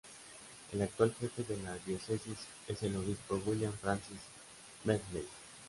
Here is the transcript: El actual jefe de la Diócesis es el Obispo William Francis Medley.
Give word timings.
El 0.73 0.81
actual 0.81 1.13
jefe 1.19 1.43
de 1.43 1.57
la 1.61 1.77
Diócesis 1.85 2.39
es 2.67 2.81
el 2.81 2.95
Obispo 2.95 3.39
William 3.45 3.71
Francis 3.71 4.17
Medley. 4.83 5.27